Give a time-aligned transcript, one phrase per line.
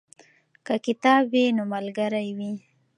[0.65, 2.51] که کتاب وي نو ملګری وي.